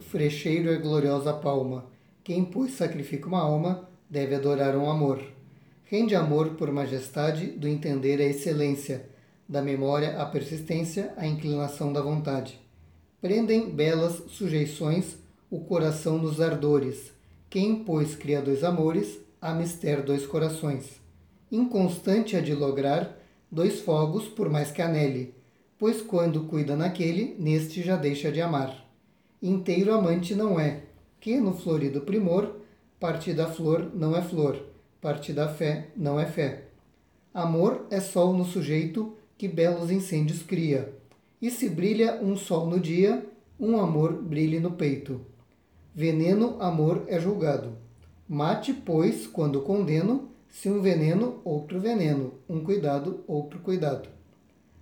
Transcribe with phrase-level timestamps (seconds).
[0.00, 1.86] frecheiro é gloriosa palma.
[2.24, 5.22] Quem, pois, sacrifica uma alma, deve adorar um amor.
[5.84, 9.08] Rende amor por majestade, do entender a excelência,
[9.48, 12.60] da memória a persistência, a inclinação da vontade.
[13.20, 15.16] Prendem belas sujeições
[15.48, 17.12] o coração nos ardores.
[17.48, 21.00] Quem, pois, cria dois amores, a mister dois corações.
[21.50, 23.16] Inconstante a de lograr
[23.50, 25.37] dois fogos, por mais que anele,
[25.78, 28.84] pois quando cuida naquele, neste já deixa de amar.
[29.40, 30.82] Inteiro amante não é,
[31.20, 32.56] que no florido primor,
[32.98, 34.60] parte da flor não é flor,
[35.00, 36.64] parte da fé não é fé.
[37.32, 40.92] Amor é sol no sujeito que belos incêndios cria,
[41.40, 43.24] e se brilha um sol no dia,
[43.60, 45.20] um amor brilhe no peito.
[45.94, 47.76] Veneno, amor é julgado.
[48.28, 54.08] Mate, pois, quando condeno, se um veneno, outro veneno, um cuidado, outro cuidado.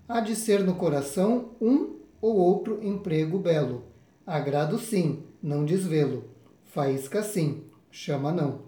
[0.09, 3.85] Há de ser no coração um ou outro emprego belo.
[4.25, 6.25] Agrado sim, não desvelo.
[6.65, 8.61] Faísca sim, chama não.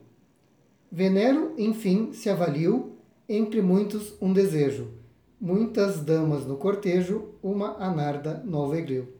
[0.90, 2.92] Venero, enfim, se avalio,
[3.28, 4.88] entre muitos um desejo.
[5.40, 9.17] Muitas damas no cortejo, uma anarda no alegreu.